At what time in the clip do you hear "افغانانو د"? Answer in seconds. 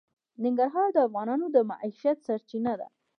1.07-1.57